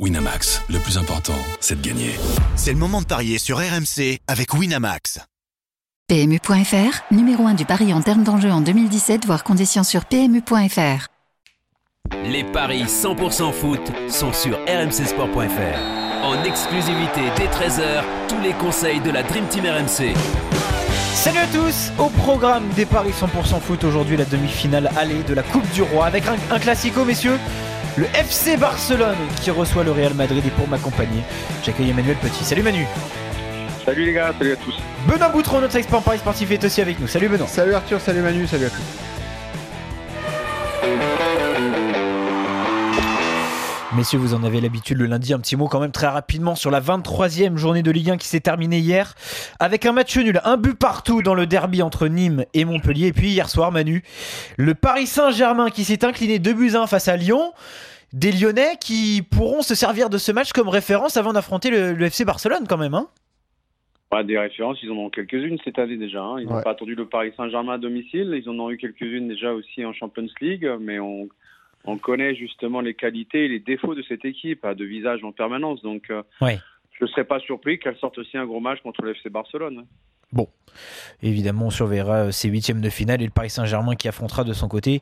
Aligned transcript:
Winamax, 0.00 0.60
le 0.70 0.80
plus 0.80 0.98
important, 0.98 1.38
c'est 1.60 1.80
de 1.80 1.86
gagner. 1.86 2.16
C'est 2.56 2.72
le 2.72 2.78
moment 2.78 3.00
de 3.00 3.06
parier 3.06 3.38
sur 3.38 3.58
RMC 3.58 4.18
avec 4.26 4.52
Winamax. 4.52 5.20
PMU.fr, 6.08 7.14
numéro 7.14 7.46
1 7.46 7.54
du 7.54 7.64
pari 7.64 7.92
en 7.94 8.02
termes 8.02 8.24
d'enjeu 8.24 8.50
en 8.50 8.60
2017, 8.60 9.24
voire 9.24 9.44
conditions 9.44 9.84
sur 9.84 10.04
PMU.fr. 10.06 11.06
Les 12.24 12.42
paris 12.42 12.86
100% 12.86 13.52
foot 13.52 13.80
sont 14.08 14.32
sur 14.32 14.58
rmcsport.fr. 14.66 16.24
En 16.24 16.42
exclusivité 16.42 17.20
dès 17.36 17.46
13h, 17.46 18.02
tous 18.28 18.40
les 18.40 18.52
conseils 18.54 19.00
de 19.00 19.12
la 19.12 19.22
Dream 19.22 19.46
Team 19.46 19.64
RMC. 19.64 20.12
Salut 21.14 21.38
à 21.38 21.46
tous 21.46 21.92
Au 22.00 22.08
programme 22.08 22.68
des 22.70 22.84
paris 22.84 23.12
100% 23.12 23.60
foot, 23.60 23.84
aujourd'hui 23.84 24.16
la 24.16 24.24
demi-finale 24.24 24.90
allée 24.96 25.22
de 25.22 25.34
la 25.34 25.44
Coupe 25.44 25.70
du 25.72 25.82
Roi 25.82 26.06
avec 26.06 26.26
un, 26.26 26.36
un 26.50 26.58
classico, 26.58 27.04
messieurs 27.04 27.38
le 27.96 28.06
FC 28.06 28.56
Barcelone 28.56 29.16
qui 29.40 29.50
reçoit 29.50 29.84
le 29.84 29.92
Real 29.92 30.14
Madrid 30.14 30.42
et 30.44 30.50
pour 30.50 30.66
m'accompagner, 30.68 31.22
j'accueille 31.62 31.90
Emmanuel 31.90 32.16
Petit. 32.16 32.44
Salut 32.44 32.62
Manu. 32.62 32.86
Salut 33.84 34.04
les 34.06 34.12
gars, 34.12 34.32
salut 34.38 34.52
à 34.52 34.56
tous. 34.56 34.74
Benoît 35.06 35.28
Boutron, 35.28 35.60
notre 35.60 35.76
expert 35.76 35.98
en 35.98 36.02
Paris 36.02 36.18
sportif 36.18 36.50
est 36.50 36.64
aussi 36.64 36.80
avec 36.80 36.98
nous. 36.98 37.06
Salut 37.06 37.28
Benoît. 37.28 37.46
Salut 37.46 37.74
Arthur, 37.74 38.00
salut 38.00 38.20
Manu, 38.20 38.46
salut 38.46 38.66
à 38.66 38.70
tous 38.70 39.13
Messieurs, 43.96 44.18
vous 44.18 44.34
en 44.34 44.42
avez 44.42 44.60
l'habitude 44.60 44.98
le 44.98 45.06
lundi, 45.06 45.32
un 45.32 45.38
petit 45.38 45.54
mot 45.54 45.68
quand 45.68 45.78
même 45.78 45.92
très 45.92 46.08
rapidement 46.08 46.56
sur 46.56 46.72
la 46.72 46.80
23e 46.80 47.56
journée 47.56 47.84
de 47.84 47.92
Ligue 47.92 48.10
1 48.10 48.16
qui 48.16 48.26
s'est 48.26 48.40
terminée 48.40 48.78
hier 48.78 49.14
avec 49.60 49.86
un 49.86 49.92
match 49.92 50.16
nul, 50.16 50.40
un 50.42 50.56
but 50.56 50.76
partout 50.76 51.22
dans 51.22 51.34
le 51.34 51.46
derby 51.46 51.80
entre 51.80 52.08
Nîmes 52.08 52.44
et 52.54 52.64
Montpellier. 52.64 53.06
Et 53.06 53.12
puis 53.12 53.28
hier 53.28 53.48
soir, 53.48 53.70
Manu, 53.70 54.02
le 54.56 54.74
Paris 54.74 55.06
Saint-Germain 55.06 55.70
qui 55.70 55.84
s'est 55.84 56.04
incliné 56.04 56.40
2 56.40 56.54
buts 56.54 56.74
1 56.74 56.88
face 56.88 57.06
à 57.06 57.16
Lyon. 57.16 57.52
Des 58.12 58.32
Lyonnais 58.32 58.78
qui 58.80 59.22
pourront 59.22 59.62
se 59.62 59.76
servir 59.76 60.10
de 60.10 60.18
ce 60.18 60.32
match 60.32 60.52
comme 60.52 60.68
référence 60.68 61.16
avant 61.16 61.32
d'affronter 61.32 61.70
le, 61.70 62.02
FC 62.02 62.24
Barcelone 62.24 62.66
quand 62.68 62.78
même. 62.78 62.94
Hein 62.94 63.06
des 64.24 64.38
références, 64.38 64.78
ils 64.82 64.90
en 64.90 64.96
ont 64.96 65.10
quelques-unes 65.10 65.58
cette 65.64 65.78
année 65.78 65.96
déjà. 65.96 66.22
Hein. 66.22 66.40
Ils 66.40 66.48
n'ont 66.48 66.62
pas 66.62 66.70
attendu 66.70 66.94
le 66.96 67.06
Paris 67.06 67.32
Saint-Germain 67.36 67.74
à 67.74 67.78
domicile. 67.78 68.40
Ils 68.40 68.48
en 68.48 68.58
ont 68.58 68.70
eu 68.70 68.76
quelques-unes 68.76 69.28
déjà 69.28 69.52
aussi 69.52 69.84
en 69.84 69.92
Champions 69.92 70.26
League, 70.40 70.68
mais 70.80 70.98
on 70.98 71.28
on 71.84 71.98
connaît 71.98 72.34
justement 72.34 72.80
les 72.80 72.94
qualités 72.94 73.44
et 73.44 73.48
les 73.48 73.60
défauts 73.60 73.94
de 73.94 74.02
cette 74.02 74.24
équipe, 74.24 74.64
à 74.64 74.74
de 74.74 74.84
visage 74.84 75.22
en 75.22 75.32
permanence. 75.32 75.82
Donc, 75.82 76.10
euh, 76.10 76.22
je 76.40 77.04
ne 77.04 77.06
serais 77.08 77.24
pas 77.24 77.40
surpris 77.40 77.78
qu'elle 77.78 77.96
sorte 77.96 78.18
aussi 78.18 78.36
un 78.36 78.46
gros 78.46 78.60
match 78.60 78.80
contre 78.82 79.02
le 79.02 79.12
FC 79.12 79.28
Barcelone. 79.28 79.84
Bon, 80.32 80.48
évidemment, 81.22 81.66
on 81.66 81.70
surveillera 81.70 82.14
euh, 82.14 82.30
ces 82.32 82.48
huitièmes 82.48 82.80
de 82.80 82.90
finale 82.90 83.22
et 83.22 83.24
le 83.24 83.30
Paris 83.30 83.50
Saint-Germain 83.50 83.94
qui 83.94 84.08
affrontera 84.08 84.42
de 84.42 84.52
son 84.52 84.66
côté 84.66 85.00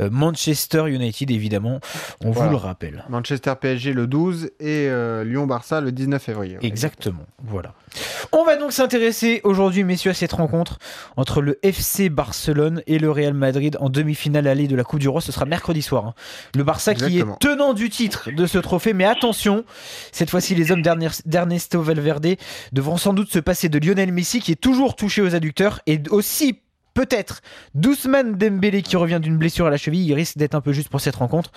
euh, 0.00 0.08
Manchester 0.10 0.88
United, 0.88 1.30
évidemment, 1.30 1.78
on 2.24 2.30
vous 2.30 2.50
le 2.50 2.56
rappelle. 2.56 3.04
Manchester 3.08 3.52
PSG 3.60 3.92
le 3.92 4.06
12 4.06 4.50
et 4.58 4.88
Lyon-Barça 5.24 5.80
le 5.80 5.92
19 5.92 6.20
février. 6.20 6.58
Exactement, 6.62 7.26
voilà. 7.38 7.74
On 8.30 8.44
va 8.44 8.56
donc 8.56 8.72
s'intéresser 8.72 9.40
aujourd'hui, 9.44 9.84
messieurs, 9.84 10.12
à 10.12 10.14
cette 10.14 10.32
rencontre 10.32 10.78
entre 11.16 11.40
le 11.40 11.58
FC 11.62 12.08
Barcelone 12.08 12.82
et 12.86 12.98
le 12.98 13.10
Real 13.10 13.34
Madrid 13.34 13.76
en 13.80 13.90
demi-finale 13.90 14.46
allée 14.46 14.68
de 14.68 14.76
la 14.76 14.84
Coupe 14.84 15.00
du 15.00 15.08
Roi. 15.08 15.20
Ce 15.20 15.32
sera 15.32 15.44
mercredi 15.44 15.82
soir. 15.82 16.06
Hein. 16.06 16.14
Le 16.54 16.62
Barça 16.62 16.94
qui 16.94 17.18
est 17.18 17.24
tenant 17.40 17.74
du 17.74 17.90
titre 17.90 18.30
de 18.30 18.46
ce 18.46 18.58
trophée. 18.58 18.92
Mais 18.92 19.04
attention, 19.04 19.64
cette 20.12 20.30
fois-ci, 20.30 20.54
les 20.54 20.70
hommes 20.70 20.82
d'Ernesto 20.82 21.82
Valverde 21.82 22.36
devront 22.72 22.96
sans 22.96 23.12
doute 23.12 23.32
se 23.32 23.38
passer 23.38 23.68
de 23.68 23.78
Lionel 23.78 24.12
Messi 24.12 24.40
qui 24.40 24.52
est 24.52 24.60
toujours 24.60 24.96
touché 24.96 25.22
aux 25.22 25.34
adducteurs 25.34 25.80
et 25.86 26.00
aussi 26.10 26.60
peut-être 26.94 27.40
Doucement 27.74 28.24
Dembélé 28.24 28.82
qui 28.82 28.96
revient 28.96 29.20
d'une 29.20 29.36
blessure 29.36 29.66
à 29.66 29.70
la 29.70 29.76
cheville, 29.76 30.04
il 30.06 30.14
risque 30.14 30.36
d'être 30.36 30.54
un 30.54 30.60
peu 30.60 30.72
juste 30.72 30.88
pour 30.88 31.00
cette 31.00 31.16
rencontre. 31.16 31.50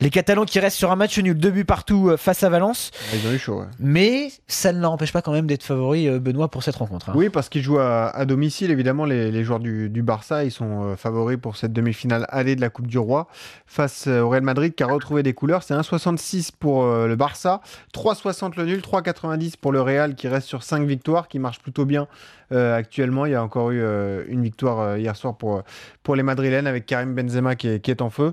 Les 0.00 0.10
Catalans 0.10 0.44
qui 0.44 0.60
restent 0.60 0.76
sur 0.76 0.90
un 0.90 0.96
match 0.96 1.18
nul, 1.18 1.34
deux 1.34 1.50
buts 1.50 1.64
partout 1.64 2.10
euh, 2.10 2.16
face 2.16 2.42
à 2.42 2.48
Valence. 2.48 2.90
Ils 3.14 3.28
ont 3.28 3.32
eu 3.32 3.38
chaud, 3.38 3.62
Mais 3.78 4.30
ça 4.46 4.72
ne 4.72 4.80
l'empêche 4.80 5.12
pas 5.12 5.22
quand 5.22 5.32
même 5.32 5.46
d'être 5.46 5.62
favori, 5.62 6.08
euh, 6.08 6.18
Benoît, 6.18 6.48
pour 6.48 6.62
cette 6.62 6.76
rencontre. 6.76 7.10
Hein. 7.10 7.14
Oui, 7.16 7.28
parce 7.28 7.48
qu'ils 7.48 7.62
jouent 7.62 7.78
à, 7.78 8.24
domicile, 8.26 8.70
évidemment, 8.70 9.04
les, 9.04 9.44
joueurs 9.44 9.60
du, 9.60 10.02
Barça, 10.02 10.44
ils 10.44 10.50
sont 10.50 10.84
euh, 10.84 10.96
favoris 10.96 11.38
pour 11.40 11.56
cette 11.56 11.72
demi-finale 11.72 12.26
allée 12.28 12.56
de 12.56 12.60
la 12.60 12.70
Coupe 12.70 12.86
du 12.86 12.98
Roi 12.98 13.28
face 13.66 14.06
au 14.06 14.28
Real 14.28 14.42
Madrid 14.42 14.74
qui 14.74 14.82
a 14.82 14.86
retrouvé 14.86 15.22
des 15.22 15.32
couleurs. 15.32 15.62
C'est 15.62 15.74
1,66 15.74 16.50
pour 16.58 16.84
le 16.84 17.14
Barça, 17.16 17.60
3,60 17.94 18.56
le 18.56 18.64
nul, 18.64 18.80
3,90 18.80 19.54
pour 19.60 19.72
le 19.72 19.80
Real 19.80 20.14
qui 20.14 20.28
reste 20.28 20.48
sur 20.48 20.62
5 20.62 20.86
victoires, 20.86 21.28
qui 21.28 21.38
marche 21.38 21.60
plutôt 21.60 21.84
bien 21.84 22.08
euh, 22.52 22.76
actuellement. 22.76 23.24
Il 23.24 23.32
y 23.32 23.34
a 23.34 23.42
encore 23.42 23.70
eu 23.70 23.80
euh, 23.80 24.24
une 24.28 24.42
victoire 24.42 24.71
euh, 24.80 24.98
hier 24.98 25.16
soir 25.16 25.36
pour, 25.36 25.62
pour 26.02 26.16
les 26.16 26.22
Madrilènes 26.22 26.66
avec 26.66 26.86
Karim 26.86 27.14
Benzema 27.14 27.54
qui 27.54 27.68
est, 27.68 28.02
en 28.02 28.10
feu. 28.10 28.32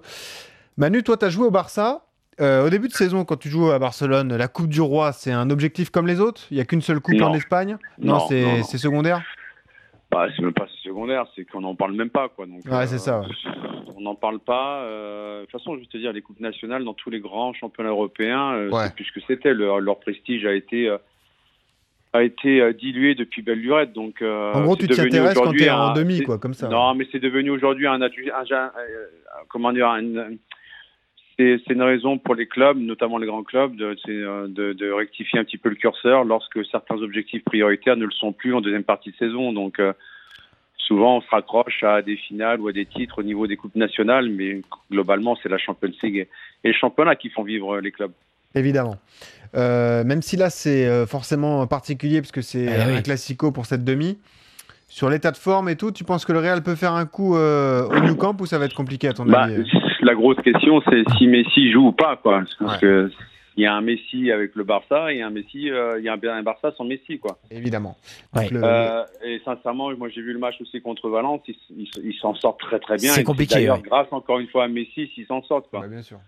Manu, 0.77 1.03
toi, 1.03 1.17
tu 1.17 1.25
as 1.25 1.29
joué 1.29 1.47
au 1.47 1.51
Barça. 1.51 2.05
au 2.39 2.69
début 2.69 2.87
de 2.87 2.93
saison, 2.93 3.25
quand 3.25 3.37
tu 3.37 3.49
joues 3.49 3.71
à 3.71 3.79
Barcelone, 3.79 4.35
la 4.35 4.47
Coupe 4.47 4.69
du 4.69 4.81
Roi, 4.81 5.11
c'est 5.11 5.31
un 5.31 5.49
objectif 5.49 5.89
comme 5.89 6.07
les 6.07 6.19
autres? 6.19 6.43
Il 6.51 6.55
n'y 6.55 6.61
a 6.61 6.65
qu'une 6.65 6.81
seule 6.81 6.99
coupe 6.99 7.21
en 7.21 7.33
Espagne? 7.33 7.77
Non, 7.99 8.19
c'est 8.19 8.77
secondaire? 8.77 9.21
Bah, 10.11 10.25
c'est 10.35 10.41
même 10.41 10.53
pas 10.53 10.65
secondaire, 10.83 11.27
c'est 11.35 11.45
qu'on 11.45 11.61
n'en 11.61 11.75
parle 11.75 11.93
même 11.93 12.09
pas. 12.09 12.29
Quoi. 12.29 12.47
Donc, 12.47 12.65
ouais, 12.65 12.87
c'est 12.87 12.97
ça. 12.97 13.21
On 13.95 14.01
n'en 14.01 14.15
parle 14.15 14.39
pas. 14.39 14.83
de 14.85 15.41
toute 15.41 15.51
façon, 15.51 15.75
je 15.75 15.81
veux 15.81 15.85
te 15.85 15.97
dire, 15.97 16.13
les 16.13 16.21
coupes 16.21 16.39
nationales 16.39 16.83
dans 16.83 16.95
tous 16.95 17.09
les 17.09 17.19
grands 17.19 17.53
championnats 17.53 17.89
européens, 17.89 18.69
c'est 18.71 18.95
plus 18.95 19.11
que 19.11 19.19
c'était. 19.27 19.53
Leur, 19.53 19.79
leur, 19.79 19.99
prestige 19.99 20.45
a 20.45 20.53
été 20.53 20.89
a 22.13 22.23
été 22.23 22.61
euh, 22.61 22.73
dilué 22.73 23.15
depuis 23.15 23.41
belle 23.41 23.59
lurette. 23.59 23.93
Donc, 23.93 24.21
euh, 24.21 24.53
en 24.53 24.63
gros, 24.63 24.75
tu 24.75 24.87
t'intéresses 24.87 25.35
quand 25.35 25.51
tu 25.51 25.63
es 25.63 25.69
en 25.69 25.93
demi, 25.93 26.21
quoi, 26.21 26.37
comme 26.37 26.53
ça. 26.53 26.67
Non, 26.67 26.95
mais 26.95 27.07
c'est 27.11 27.19
devenu 27.19 27.51
aujourd'hui 27.51 27.87
un, 27.87 28.01
un, 28.01 28.09
un, 28.09 28.71
comment 29.47 29.71
dire, 29.71 29.95
c'est 31.37 31.69
une 31.69 31.83
raison 31.83 32.17
pour 32.17 32.35
les 32.35 32.47
clubs, 32.47 32.77
notamment 32.77 33.17
les 33.17 33.27
grands 33.27 33.43
clubs, 33.43 33.75
de, 33.75 33.95
de, 34.47 34.73
de, 34.73 34.91
rectifier 34.91 35.39
un 35.39 35.43
petit 35.43 35.57
peu 35.57 35.69
le 35.69 35.75
curseur 35.75 36.25
lorsque 36.25 36.65
certains 36.65 36.97
objectifs 36.97 37.43
prioritaires 37.45 37.95
ne 37.95 38.05
le 38.05 38.11
sont 38.11 38.33
plus 38.33 38.53
en 38.53 38.61
deuxième 38.61 38.83
partie 38.83 39.11
de 39.11 39.15
saison. 39.15 39.53
Donc, 39.53 39.79
euh, 39.79 39.93
souvent, 40.75 41.17
on 41.17 41.21
se 41.21 41.29
raccroche 41.29 41.83
à 41.83 42.01
des 42.01 42.17
finales 42.17 42.59
ou 42.59 42.67
à 42.67 42.73
des 42.73 42.85
titres 42.85 43.19
au 43.19 43.23
niveau 43.23 43.47
des 43.47 43.55
coupes 43.55 43.75
nationales, 43.75 44.29
mais 44.29 44.61
globalement, 44.91 45.37
c'est 45.41 45.49
la 45.49 45.57
Champions 45.57 45.91
League 46.03 46.27
et 46.63 46.67
le 46.67 46.73
championnat 46.73 47.15
qui 47.15 47.29
font 47.29 47.43
vivre 47.43 47.79
les 47.79 47.91
clubs. 47.91 48.11
Évidemment. 48.55 48.97
Euh, 49.55 50.03
même 50.03 50.21
si 50.21 50.37
là 50.37 50.49
c'est 50.49 50.87
euh, 50.87 51.05
forcément 51.07 51.65
particulier 51.65 52.21
parce 52.21 52.31
que 52.31 52.41
c'est 52.41 52.65
eh 52.65 52.97
un 52.97 53.01
classico 53.01 53.51
pour 53.51 53.65
cette 53.65 53.83
demi. 53.83 54.19
Sur 54.87 55.09
l'état 55.09 55.31
de 55.31 55.37
forme 55.37 55.69
et 55.69 55.75
tout, 55.75 55.91
tu 55.91 56.03
penses 56.03 56.25
que 56.25 56.33
le 56.33 56.39
Real 56.39 56.63
peut 56.63 56.75
faire 56.75 56.93
un 56.93 57.05
coup 57.05 57.35
euh, 57.35 57.87
au 57.87 57.99
New 57.99 58.15
Camp 58.15 58.35
ou 58.41 58.47
ça 58.47 58.57
va 58.57 58.65
être 58.65 58.73
compliqué 58.73 59.07
à 59.07 59.13
ton 59.13 59.25
bah, 59.25 59.43
avis 59.43 59.63
La 60.01 60.15
grosse 60.15 60.37
question 60.37 60.81
c'est 60.89 61.03
si 61.17 61.27
Messi 61.27 61.71
joue 61.71 61.87
ou 61.87 61.91
pas, 61.91 62.17
quoi. 62.17 62.43
Parce 62.59 62.77
que 62.79 63.11
il 63.55 63.63
y 63.63 63.65
a 63.65 63.73
un 63.73 63.81
Messi 63.81 64.31
avec 64.31 64.55
le 64.55 64.63
Barça 64.63 65.11
et 65.11 65.21
un 65.21 65.31
Messi, 65.31 65.63
il 65.63 66.03
y 66.03 66.09
a 66.09 66.13
un, 66.13 66.43
Barça 66.43 66.71
sans 66.77 66.85
Messi, 66.85 67.19
quoi. 67.19 67.39
Évidemment. 67.51 67.97
et 68.41 69.41
sincèrement, 69.45 69.95
moi 69.97 70.09
j'ai 70.09 70.21
vu 70.21 70.33
le 70.33 70.39
match 70.39 70.55
aussi 70.61 70.81
contre 70.81 71.09
Valence, 71.09 71.41
ils 71.47 72.17
s'en 72.19 72.33
sortent 72.35 72.61
très 72.61 72.79
très 72.79 72.97
bien. 72.97 73.11
C'est 73.11 73.23
compliqué. 73.23 73.55
D'ailleurs, 73.55 73.81
grâce 73.81 74.07
encore 74.11 74.39
une 74.39 74.47
fois 74.47 74.63
à 74.63 74.67
Messi, 74.67 75.11
s'ils 75.13 75.25
s'en 75.27 75.43
sortent, 75.43 75.69
quoi. 75.69 75.85
bien 75.87 76.01
sûr. 76.01 76.19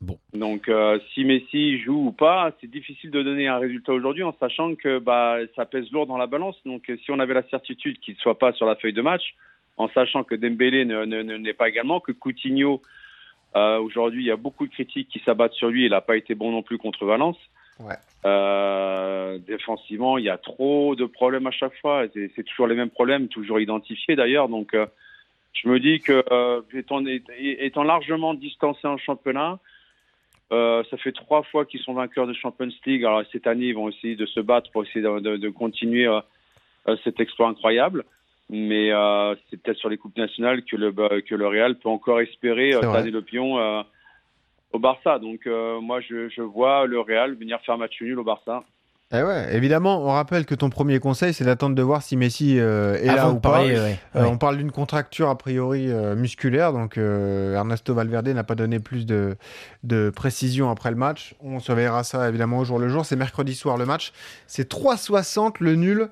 Bon. 0.00 0.18
Donc, 0.32 0.68
euh, 0.68 0.98
si 1.12 1.24
Messi 1.24 1.78
joue 1.78 2.06
ou 2.06 2.12
pas, 2.12 2.52
c'est 2.60 2.70
difficile 2.70 3.10
de 3.10 3.22
donner 3.22 3.48
un 3.48 3.58
résultat 3.58 3.92
aujourd'hui 3.92 4.22
en 4.22 4.34
sachant 4.40 4.74
que 4.74 4.98
bah, 4.98 5.36
ça 5.54 5.66
pèse 5.66 5.90
lourd 5.92 6.06
dans 6.06 6.16
la 6.16 6.26
balance. 6.26 6.56
Donc, 6.64 6.88
euh, 6.88 6.96
si 7.04 7.10
on 7.10 7.18
avait 7.18 7.34
la 7.34 7.46
certitude 7.48 7.98
qu'il 8.00 8.14
ne 8.14 8.18
soit 8.20 8.38
pas 8.38 8.52
sur 8.54 8.64
la 8.64 8.76
feuille 8.76 8.94
de 8.94 9.02
match, 9.02 9.34
en 9.76 9.88
sachant 9.88 10.24
que 10.24 10.34
Dembélé 10.34 10.86
n'est 10.86 11.06
ne, 11.06 11.22
ne, 11.22 11.52
pas 11.52 11.68
également, 11.68 12.00
que 12.00 12.12
Coutinho, 12.12 12.80
euh, 13.56 13.78
aujourd'hui, 13.78 14.22
il 14.22 14.26
y 14.26 14.30
a 14.30 14.36
beaucoup 14.36 14.66
de 14.66 14.72
critiques 14.72 15.08
qui 15.10 15.20
s'abattent 15.20 15.52
sur 15.52 15.68
lui. 15.68 15.84
Il 15.84 15.90
n'a 15.90 16.00
pas 16.00 16.16
été 16.16 16.34
bon 16.34 16.50
non 16.50 16.62
plus 16.62 16.78
contre 16.78 17.04
Valence. 17.04 17.38
Ouais. 17.78 17.96
Euh, 18.24 19.38
défensivement, 19.38 20.16
il 20.16 20.24
y 20.24 20.30
a 20.30 20.38
trop 20.38 20.96
de 20.96 21.04
problèmes 21.04 21.46
à 21.46 21.50
chaque 21.50 21.78
fois. 21.78 22.04
C'est 22.14 22.44
toujours 22.44 22.68
les 22.68 22.74
mêmes 22.74 22.90
problèmes, 22.90 23.28
toujours 23.28 23.60
identifiés 23.60 24.16
d'ailleurs. 24.16 24.48
Donc, 24.48 24.74
je 25.52 25.68
me 25.68 25.78
dis 25.78 26.00
que 26.00 26.24
étant, 26.74 27.04
étant 27.38 27.82
largement 27.82 28.34
distancé 28.34 28.86
en 28.86 28.98
championnat, 28.98 29.58
euh, 30.52 30.82
ça 30.90 30.96
fait 30.96 31.12
trois 31.12 31.42
fois 31.44 31.64
qu'ils 31.64 31.80
sont 31.80 31.94
vainqueurs 31.94 32.26
de 32.26 32.32
Champions 32.32 32.68
League. 32.84 33.04
Alors 33.04 33.22
cette 33.30 33.46
année, 33.46 33.66
ils 33.66 33.74
vont 33.74 33.88
essayer 33.88 34.16
de 34.16 34.26
se 34.26 34.40
battre 34.40 34.70
pour 34.72 34.84
essayer 34.84 35.02
de, 35.02 35.36
de, 35.36 35.48
continuer 35.48 36.06
euh, 36.06 36.20
euh, 36.88 36.96
cet 37.04 37.20
exploit 37.20 37.48
incroyable. 37.48 38.04
Mais 38.48 38.90
euh, 38.90 39.36
c'est 39.48 39.62
peut-être 39.62 39.78
sur 39.78 39.88
les 39.88 39.96
coupes 39.96 40.16
nationales 40.16 40.64
que 40.64 40.74
le 40.74 40.90
que 41.20 41.36
le 41.36 41.46
Real 41.46 41.76
peut 41.76 41.88
encore 41.88 42.20
espérer 42.20 42.74
euh, 42.74 43.02
le 43.04 43.22
pion 43.22 43.84
au 44.72 44.78
Barça. 44.80 45.20
Donc 45.20 45.46
moi, 45.46 46.00
je, 46.00 46.28
je 46.28 46.42
vois 46.42 46.86
le 46.86 47.00
Real 47.00 47.34
venir 47.34 47.60
faire 47.60 47.78
match 47.78 48.00
nul 48.00 48.18
au 48.18 48.24
Barça. 48.24 48.64
Eh 49.12 49.22
ouais, 49.22 49.56
évidemment, 49.56 50.04
on 50.04 50.12
rappelle 50.12 50.46
que 50.46 50.54
ton 50.54 50.70
premier 50.70 51.00
conseil, 51.00 51.34
c'est 51.34 51.44
d'attendre 51.44 51.74
de 51.74 51.82
voir 51.82 52.00
si 52.00 52.16
Messi 52.16 52.60
euh, 52.60 52.94
est 52.94 53.06
là 53.06 53.30
ou 53.30 53.40
pas. 53.40 53.64
Euh, 53.64 53.94
on 54.14 54.38
parle 54.38 54.56
d'une 54.56 54.70
contracture 54.70 55.28
a 55.28 55.36
priori 55.36 55.90
euh, 55.90 56.14
musculaire, 56.14 56.72
donc 56.72 56.96
Ernesto 56.96 57.92
Valverde 57.92 58.28
n'a 58.28 58.44
pas 58.44 58.54
donné 58.54 58.78
plus 58.78 59.06
de, 59.06 59.36
de, 59.82 60.10
précision 60.10 60.70
après 60.70 60.90
le 60.90 60.96
match. 60.96 61.34
On 61.40 61.58
surveillera 61.58 62.04
ça 62.04 62.28
évidemment 62.28 62.58
au 62.58 62.64
jour 62.64 62.78
le 62.78 62.88
jour. 62.88 63.04
C'est 63.04 63.16
mercredi 63.16 63.56
soir 63.56 63.76
le 63.76 63.84
match. 63.84 64.12
C'est 64.46 64.70
3,60 64.70 65.54
le 65.58 65.74
nul 65.74 66.08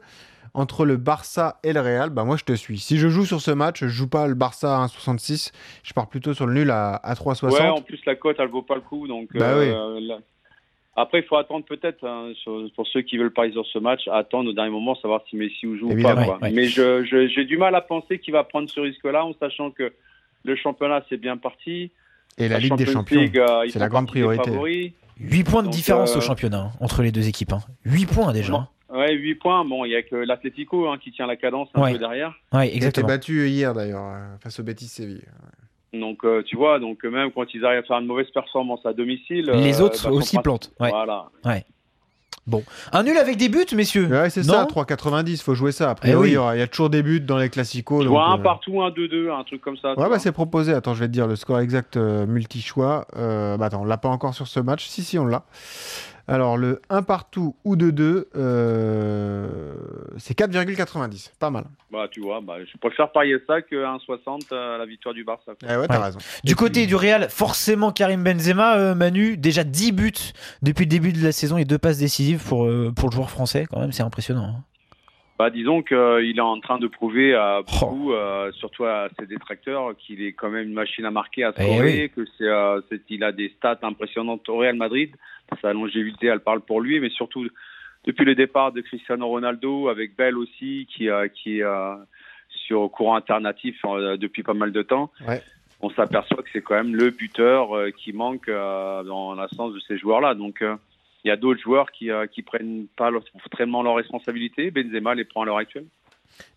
entre 0.54 0.84
le 0.84 0.96
Barça 0.96 1.60
et 1.62 1.72
le 1.72 1.80
Real, 1.80 2.10
bah 2.10 2.24
moi 2.24 2.36
je 2.36 2.44
te 2.44 2.52
suis. 2.52 2.78
Si 2.78 2.98
je 2.98 3.08
joue 3.08 3.24
sur 3.24 3.40
ce 3.40 3.52
match, 3.52 3.80
je 3.80 3.88
joue 3.88 4.08
pas 4.08 4.26
le 4.26 4.34
Barça 4.34 4.76
à 4.76 4.86
1,66, 4.86 5.52
je 5.84 5.92
pars 5.92 6.08
plutôt 6.08 6.34
sur 6.34 6.46
le 6.46 6.54
nul 6.54 6.70
à, 6.70 6.94
à 6.96 7.14
3,60. 7.14 7.52
Ouais, 7.52 7.68
en 7.68 7.80
plus 7.80 8.00
la 8.06 8.16
cote 8.16 8.36
elle 8.38 8.48
vaut 8.48 8.62
pas 8.62 8.74
le 8.74 8.80
coup. 8.80 9.06
Donc, 9.06 9.28
bah 9.34 9.46
euh, 9.46 10.00
là... 10.00 10.18
Après, 11.00 11.20
il 11.20 11.24
faut 11.24 11.36
attendre 11.36 11.64
peut-être, 11.64 12.04
hein, 12.04 12.32
pour 12.74 12.84
ceux 12.88 13.02
qui 13.02 13.18
veulent 13.18 13.32
parier 13.32 13.52
sur 13.52 13.64
ce 13.66 13.78
match, 13.78 14.08
attendre 14.08 14.50
au 14.50 14.52
dernier 14.52 14.72
moment, 14.72 14.96
savoir 14.96 15.22
si 15.30 15.36
Messi 15.36 15.78
joue 15.78 15.92
ou 15.92 16.02
pas. 16.02 16.24
Quoi. 16.24 16.38
Mais 16.50 16.64
j'ai 16.64 17.04
je, 17.04 17.40
du 17.42 17.56
mal 17.56 17.76
à 17.76 17.80
penser 17.80 18.18
qu'il 18.18 18.32
va 18.32 18.42
prendre 18.42 18.68
ce 18.68 18.80
risque-là, 18.80 19.24
en 19.24 19.32
sachant 19.38 19.70
que 19.70 19.92
le 20.42 20.56
championnat 20.56 21.04
c'est 21.08 21.16
bien 21.16 21.36
parti. 21.36 21.92
Et 22.36 22.48
la, 22.48 22.58
Ligue 22.58 22.74
des 22.74 22.86
Champions, 22.86 23.30
euh, 23.32 23.64
c'est 23.68 23.78
la 23.78 23.88
grande 23.88 24.08
priorité. 24.08 24.50
8 25.20 25.44
points 25.44 25.62
de 25.62 25.68
différence 25.68 26.16
au 26.16 26.18
euh, 26.18 26.20
championnat 26.20 26.62
hein, 26.62 26.70
entre 26.80 27.02
les 27.02 27.12
deux 27.12 27.28
équipes. 27.28 27.52
Hein. 27.52 27.60
8 27.84 28.06
points 28.06 28.32
déjà. 28.32 28.54
Hein. 28.54 28.68
Ouais, 28.92 29.12
8 29.14 29.36
points. 29.36 29.64
Bon, 29.64 29.84
il 29.84 29.92
y 29.92 29.96
a 29.96 30.02
que 30.02 30.16
l'Atlético 30.16 30.88
hein, 30.88 30.98
qui 30.98 31.12
tient 31.12 31.26
la 31.28 31.36
cadence 31.36 31.68
un 31.74 31.92
peu 31.92 31.98
derrière. 31.98 32.34
Ouais, 32.52 32.74
exactement. 32.74 32.78
Il 32.78 32.84
a 32.84 32.88
été 32.88 33.02
battu 33.02 33.48
hier 33.48 33.72
d'ailleurs 33.72 34.04
euh, 34.04 34.36
face 34.40 34.58
au 34.58 34.64
Betis 34.64 34.88
Séville. 34.88 35.22
Donc, 35.92 36.18
tu 36.46 36.56
vois, 36.56 36.78
donc 36.78 37.02
même 37.04 37.30
quand 37.32 37.46
ils 37.54 37.64
arrivent 37.64 37.80
à 37.80 37.82
faire 37.82 37.98
une 37.98 38.06
mauvaise 38.06 38.30
performance 38.30 38.84
à 38.84 38.92
domicile, 38.92 39.50
les 39.54 39.80
autres 39.80 40.04
bah, 40.04 40.10
aussi 40.10 40.38
plantent. 40.38 40.70
Voilà. 40.78 41.28
Ouais. 41.44 41.64
Bon, 42.48 42.64
un 42.92 43.02
nul 43.02 43.18
avec 43.18 43.36
des 43.36 43.50
buts, 43.50 43.66
messieurs. 43.74 44.06
Ouais, 44.06 44.30
c'est 44.30 44.42
ça, 44.42 44.64
3,90, 44.64 45.42
faut 45.42 45.54
jouer 45.54 45.70
ça. 45.70 45.90
Après, 45.90 46.12
eh 46.12 46.14
oui. 46.14 46.30
il 46.30 46.58
y, 46.58 46.62
a 46.62 46.66
toujours 46.66 46.88
des 46.88 47.02
buts 47.02 47.20
dans 47.20 47.36
les 47.36 47.50
classicos. 47.50 48.00
Tu 48.00 48.08
vois, 48.08 48.28
un 48.28 48.38
partout, 48.38 48.80
un 48.80 48.88
2-2, 48.88 49.30
un 49.30 49.44
truc 49.44 49.60
comme 49.60 49.76
ça. 49.76 49.90
Ouais, 49.98 50.08
bah 50.08 50.18
c'est 50.18 50.32
proposé. 50.32 50.72
Attends, 50.72 50.94
je 50.94 51.00
vais 51.00 51.08
te 51.08 51.12
dire 51.12 51.26
le 51.26 51.36
score 51.36 51.60
exact 51.60 51.98
multi-choix. 51.98 53.06
Euh, 53.18 53.58
bah 53.58 53.66
attends, 53.66 53.82
on 53.82 53.84
l'a 53.84 53.98
pas 53.98 54.08
encore 54.08 54.32
sur 54.32 54.46
ce 54.46 54.60
match. 54.60 54.86
Si, 54.86 55.02
si, 55.02 55.18
on 55.18 55.26
l'a. 55.26 55.44
Alors, 56.28 56.58
le 56.58 56.82
1 56.90 57.02
partout 57.02 57.56
ou 57.64 57.74
2-2, 57.74 58.26
euh, 58.36 59.74
c'est 60.18 60.38
4,90. 60.38 61.32
Pas 61.38 61.48
mal. 61.48 61.64
Bah, 61.90 62.06
tu 62.10 62.20
vois, 62.20 62.42
bah, 62.42 62.56
je 62.70 62.76
préfère 62.76 63.10
parier 63.10 63.36
ça 63.46 63.62
que 63.62 63.76
1,60 63.76 64.54
à 64.54 64.76
la 64.76 64.84
victoire 64.84 65.14
du 65.14 65.24
Barça. 65.24 65.52
Eh 65.62 65.76
ouais, 65.76 65.88
t'as 65.88 66.04
raison. 66.04 66.18
Du 66.44 66.54
côté 66.54 66.86
du 66.86 66.94
Real, 66.94 67.30
forcément 67.30 67.92
Karim 67.92 68.22
Benzema, 68.22 68.76
euh, 68.76 68.94
Manu, 68.94 69.38
déjà 69.38 69.64
10 69.64 69.92
buts 69.92 70.12
depuis 70.60 70.84
le 70.84 70.90
début 70.90 71.14
de 71.14 71.24
la 71.24 71.32
saison 71.32 71.56
et 71.56 71.64
deux 71.64 71.78
passes 71.78 71.98
décisives 71.98 72.44
pour, 72.46 72.66
euh, 72.66 72.92
pour 72.94 73.08
le 73.08 73.14
joueur 73.14 73.30
français, 73.30 73.66
quand 73.70 73.80
même, 73.80 73.92
c'est 73.92 74.02
impressionnant. 74.02 74.54
Hein. 74.58 74.64
Bah, 75.38 75.50
disons 75.50 75.82
qu'il 75.82 76.34
est 76.36 76.40
en 76.40 76.58
train 76.60 76.78
de 76.78 76.88
prouver 76.88 77.34
à 77.34 77.60
oh. 77.60 77.64
beaucoup, 77.64 78.12
surtout 78.52 78.84
à 78.84 79.08
ses 79.18 79.26
détracteurs, 79.26 79.96
qu'il 79.96 80.22
est 80.22 80.32
quand 80.32 80.50
même 80.50 80.66
une 80.68 80.74
machine 80.74 81.04
à 81.04 81.10
marquer, 81.10 81.44
à 81.44 81.52
eh 81.56 81.62
scorer, 81.62 82.12
que 82.14 82.24
c'est, 82.36 83.06
qu'il 83.06 83.22
a 83.22 83.30
des 83.30 83.50
stats 83.56 83.78
impressionnantes 83.82 84.48
au 84.48 84.58
Real 84.58 84.76
Madrid 84.76 85.10
sa 85.60 85.72
longévité, 85.72 86.26
elle 86.26 86.40
parle 86.40 86.60
pour 86.60 86.80
lui, 86.80 87.00
mais 87.00 87.10
surtout 87.10 87.46
depuis 88.04 88.24
le 88.24 88.34
départ 88.34 88.72
de 88.72 88.80
Cristiano 88.80 89.26
Ronaldo, 89.26 89.88
avec 89.88 90.16
Bell 90.16 90.36
aussi, 90.36 90.86
qui, 90.94 91.08
euh, 91.08 91.28
qui 91.28 91.58
est 91.58 91.62
euh, 91.62 91.94
sur 92.66 92.90
courant 92.90 93.16
alternatif 93.16 93.76
euh, 93.84 94.16
depuis 94.16 94.42
pas 94.42 94.54
mal 94.54 94.72
de 94.72 94.82
temps. 94.82 95.10
On 95.80 95.90
s'aperçoit 95.90 96.42
que 96.42 96.48
c'est 96.52 96.62
quand 96.62 96.74
même 96.74 96.96
le 96.96 97.10
buteur 97.10 97.68
qui 97.96 98.12
manque 98.12 98.50
dans 98.50 99.34
l'absence 99.36 99.72
de 99.72 99.78
ces 99.86 99.96
joueurs-là. 99.96 100.34
Donc, 100.34 100.64
il 101.24 101.28
y 101.28 101.30
a 101.30 101.36
d'autres 101.36 101.60
joueurs 101.60 101.90
qui, 101.90 102.10
qui 102.32 102.42
prennent 102.42 102.86
pas 102.96 103.10
extrêmement 103.34 103.82
leurs 103.82 103.96
responsabilités. 103.96 104.70
Benzema 104.70 105.14
les 105.14 105.24
prend 105.24 105.42
à 105.42 105.46
l'heure 105.46 105.58
actuelle. 105.58 105.86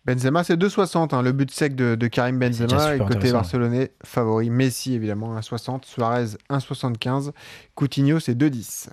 Benzema, 0.04 0.44
c'est 0.44 0.56
2,60, 0.56 1.14
hein, 1.14 1.22
le 1.22 1.32
but 1.32 1.50
sec 1.50 1.74
de, 1.74 2.06
Karim 2.06 2.38
Benzema. 2.38 2.96
Et 2.96 2.98
côté 2.98 3.32
barcelonais, 3.32 3.92
favori 4.04 4.50
Messi, 4.50 4.94
évidemment, 4.94 5.36
1,60. 5.38 5.84
Suarez, 5.84 6.36
1,75. 6.50 7.32
Coutinho, 7.74 8.20
c'est 8.20 8.34
2,10. 8.34 8.90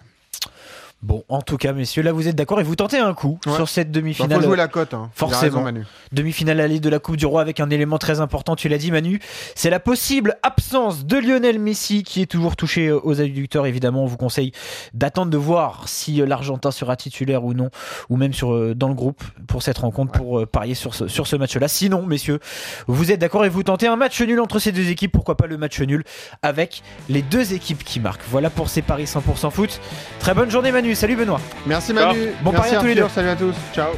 Bon, 1.01 1.23
en 1.29 1.41
tout 1.41 1.55
cas, 1.55 1.71
messieurs, 1.71 2.03
là 2.03 2.11
vous 2.11 2.27
êtes 2.27 2.35
d'accord 2.35 2.59
et 2.59 2.63
vous 2.63 2.75
tentez 2.75 2.97
un 2.97 3.13
coup 3.13 3.39
sur 3.55 3.69
cette 3.69 3.89
demi-finale. 3.89 4.31
Il 4.31 4.41
faut 4.41 4.47
jouer 4.47 4.57
la 4.57 4.67
cote, 4.67 4.93
hein. 4.93 5.09
forcément. 5.13 5.65
Demi-finale 6.11 6.59
à 6.59 6.67
l'île 6.67 6.81
de 6.81 6.89
la 6.89 6.99
Coupe 6.99 7.15
du 7.15 7.25
Roi 7.25 7.39
avec 7.39 7.61
un 7.61 7.69
élément 7.69 7.97
très 7.97 8.19
important, 8.19 8.57
tu 8.57 8.67
l'as 8.67 8.77
dit 8.77 8.91
Manu, 8.91 9.21
c'est 9.55 9.69
la 9.69 9.79
possible 9.79 10.35
absence 10.43 11.05
de 11.05 11.17
Lionel 11.17 11.57
Messi 11.57 12.03
qui 12.03 12.21
est 12.21 12.25
toujours 12.25 12.57
touché 12.57 12.87
euh, 12.87 12.99
aux 13.01 13.21
adducteurs. 13.21 13.65
Évidemment, 13.65 14.03
on 14.03 14.07
vous 14.07 14.17
conseille 14.17 14.51
d'attendre 14.93 15.31
de 15.31 15.37
voir 15.37 15.87
si 15.87 16.21
euh, 16.21 16.25
l'Argentin 16.25 16.71
sera 16.71 16.97
titulaire 16.97 17.45
ou 17.45 17.53
non, 17.53 17.69
ou 18.09 18.17
même 18.17 18.33
sur, 18.33 18.53
euh, 18.53 18.75
dans 18.75 18.89
le 18.89 18.93
groupe 18.93 19.23
pour 19.47 19.63
cette 19.63 19.77
rencontre, 19.77 20.11
pour 20.11 20.45
parier 20.47 20.75
sur 20.75 20.95
ce, 20.95 21.07
sur 21.07 21.27
ce 21.27 21.37
match-là. 21.37 21.69
Sinon, 21.69 22.05
messieurs, 22.05 22.39
vous 22.87 23.13
êtes 23.13 23.19
d'accord 23.19 23.45
et 23.45 23.49
vous 23.49 23.63
tentez 23.63 23.87
un 23.87 23.95
match 23.95 24.21
nul 24.21 24.41
entre 24.41 24.59
ces 24.59 24.73
deux 24.73 24.89
équipes, 24.89 25.13
pourquoi 25.13 25.37
pas 25.37 25.47
le 25.47 25.57
match 25.57 25.79
nul 25.79 26.03
avec 26.41 26.83
les 27.07 27.21
deux 27.21 27.53
équipes 27.53 27.85
qui 27.85 28.01
marquent. 28.01 28.27
Voilà 28.29 28.49
pour 28.49 28.67
ces 28.67 28.81
paris 28.81 29.05
100% 29.05 29.49
foot. 29.49 29.79
Très 30.19 30.33
bonne 30.33 30.51
journée 30.51 30.73
Manu. 30.73 30.88
Salut 30.95 31.15
Benoît. 31.15 31.41
Merci 31.65 31.93
Manu. 31.93 32.29
Bon 32.43 32.51
Merci 32.51 32.75
à 32.75 32.79
tous 32.79 32.87
les 32.87 32.95
deux. 32.95 33.09
Salut 33.09 33.29
à 33.29 33.35
tous. 33.35 33.55
Ciao. 33.73 33.91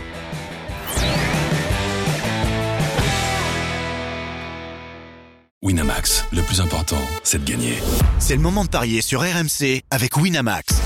Winamax, 5.64 6.26
le 6.34 6.42
plus 6.42 6.60
important, 6.60 6.98
c'est 7.24 7.44
de 7.44 7.50
gagner. 7.50 7.78
C'est 8.18 8.36
le 8.36 8.42
moment 8.42 8.64
de 8.66 8.70
parier 8.70 9.02
sur 9.02 9.22
RMC 9.22 9.84
avec 9.92 10.18
Winamax. 10.18 10.82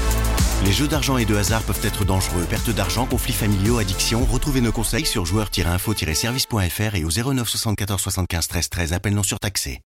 Les 0.66 0.74
jeux 0.74 0.88
d'argent 0.88 1.18
et 1.18 1.26
de 1.26 1.36
hasard 1.36 1.64
peuvent 1.64 1.80
être 1.84 2.06
dangereux. 2.06 2.46
Perte 2.50 2.70
d'argent, 2.72 3.06
conflits 3.06 3.34
familiaux, 3.34 3.78
addiction. 3.78 4.26
Retrouvez 4.26 4.62
nos 4.62 4.72
conseils 4.72 5.06
sur 5.06 5.26
joueurs-info-service.fr 5.26 6.96
et 6.96 7.06
au 7.06 7.10
09 7.10 7.48
74 7.48 8.02
75 8.02 8.48
13 8.48 8.70
13. 8.70 8.94
Appel 8.94 9.14
non 9.14 9.24
surtaxé. 9.24 9.80